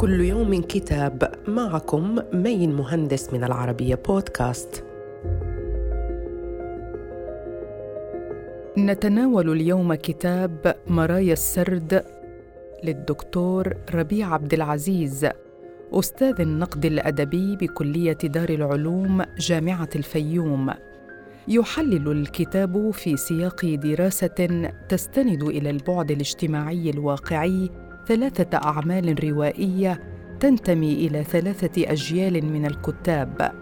كل 0.00 0.20
يوم 0.20 0.62
كتاب 0.62 1.34
معكم 1.48 2.18
مين 2.32 2.72
مهندس 2.72 3.32
من 3.32 3.44
العربية 3.44 3.94
بودكاست. 3.94 4.84
نتناول 8.78 9.50
اليوم 9.52 9.94
كتاب 9.94 10.74
مرايا 10.86 11.32
السرد 11.32 12.04
للدكتور 12.84 13.74
ربيع 13.94 14.34
عبد 14.34 14.54
العزيز 14.54 15.26
أستاذ 15.92 16.40
النقد 16.40 16.84
الأدبي 16.86 17.56
بكلية 17.56 18.18
دار 18.24 18.48
العلوم 18.48 19.22
جامعة 19.38 19.90
الفيوم. 19.96 20.70
يحلل 21.48 22.08
الكتاب 22.08 22.90
في 22.90 23.16
سياق 23.16 23.66
دراسة 23.66 24.70
تستند 24.88 25.42
إلى 25.42 25.70
البعد 25.70 26.10
الاجتماعي 26.10 26.90
الواقعي 26.90 27.70
ثلاثة 28.10 28.58
أعمال 28.58 29.24
روائية 29.24 30.00
تنتمي 30.40 30.92
إلى 30.92 31.24
ثلاثة 31.24 31.92
أجيال 31.92 32.44
من 32.44 32.66
الكتاب. 32.66 33.52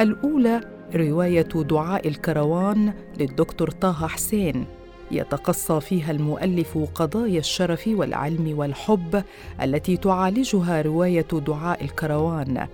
الأولى 0.00 0.60
رواية 0.94 1.42
دعاء 1.42 2.08
الكروان 2.08 2.92
للدكتور 3.20 3.70
طه 3.70 4.08
حسين 4.08 4.66
يتقصى 5.10 5.80
فيها 5.80 6.10
المؤلف 6.10 6.78
قضايا 6.94 7.38
الشرف 7.38 7.84
والعلم 7.86 8.58
والحب 8.58 9.22
التي 9.62 9.96
تعالجها 9.96 10.82
رواية 10.82 11.28
دعاء 11.46 11.84
الكروان 11.84 12.66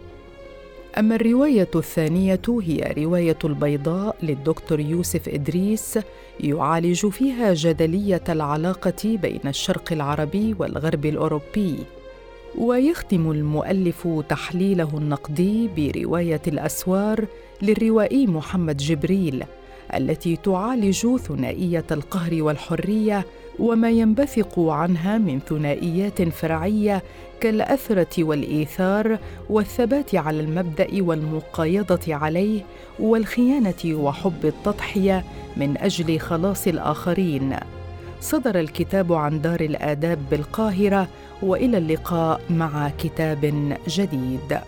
أما 0.99 1.15
الرواية 1.15 1.69
الثانية 1.75 2.41
هي 2.49 2.95
رواية 2.99 3.39
البيضاء 3.45 4.17
للدكتور 4.23 4.81
يوسف 4.81 5.29
إدريس 5.29 5.99
يعالج 6.41 7.07
فيها 7.07 7.55
جدلية 7.55 8.23
العلاقة 8.29 9.03
بين 9.05 9.41
الشرق 9.47 9.93
العربي 9.93 10.57
والغرب 10.59 11.07
الأوروبي. 11.07 11.77
ويختم 12.59 13.31
المؤلف 13.31 14.09
تحليله 14.29 14.99
النقدي 14.99 15.69
برواية 15.77 16.43
الأسوار 16.47 17.25
للروائي 17.63 18.27
محمد 18.27 18.77
جبريل 18.77 19.45
التي 19.95 20.37
تعالج 20.37 21.17
ثنائية 21.17 21.85
القهر 21.91 22.43
والحرية 22.43 23.27
وما 23.61 23.91
ينبثق 23.91 24.61
عنها 24.61 25.19
من 25.19 25.41
ثنائيات 25.49 26.23
فرعية 26.23 27.03
كالأثرة 27.41 28.25
والإيثار 28.25 29.19
والثبات 29.51 30.15
على 30.15 30.41
المبدأ 30.41 30.89
والمقايضة 30.93 32.15
عليه 32.15 32.63
والخيانة 32.99 33.85
وحب 33.85 34.45
التضحية 34.45 35.25
من 35.57 35.79
أجل 35.79 36.19
خلاص 36.19 36.67
الآخرين. 36.67 37.57
صدر 38.21 38.61
الكتاب 38.61 39.13
عن 39.13 39.41
دار 39.41 39.61
الآداب 39.61 40.19
بالقاهرة 40.31 41.09
وإلى 41.43 41.79
اللقاء 41.79 42.41
مع 42.51 42.91
كتاب 42.99 43.75
جديد. 43.89 44.59